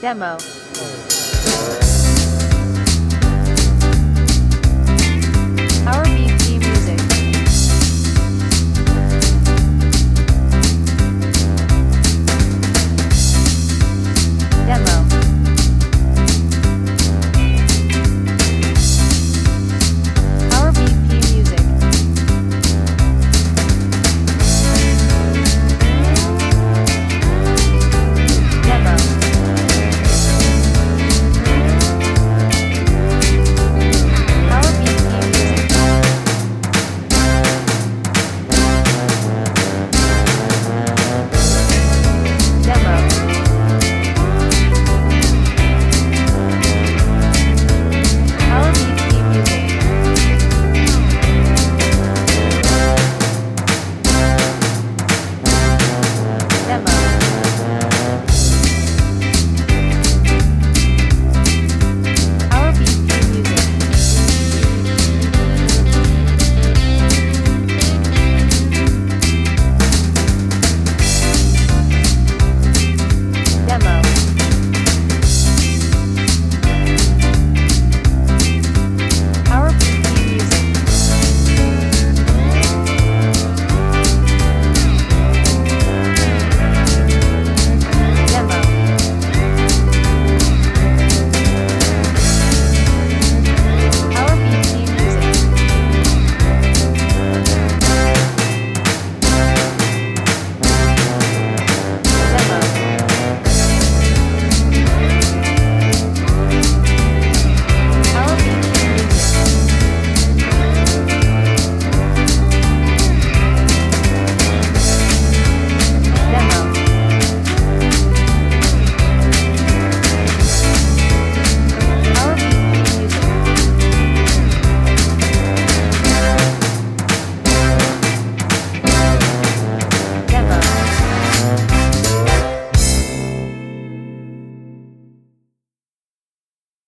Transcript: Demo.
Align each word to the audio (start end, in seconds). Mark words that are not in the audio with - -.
Demo. 0.00 0.38